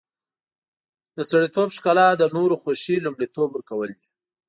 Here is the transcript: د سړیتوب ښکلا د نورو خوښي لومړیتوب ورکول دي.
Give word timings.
د 1.17 1.17
سړیتوب 1.29 1.69
ښکلا 1.77 2.07
د 2.17 2.23
نورو 2.35 2.55
خوښي 2.61 2.95
لومړیتوب 3.05 3.47
ورکول 3.51 3.89
دي. 3.97 4.07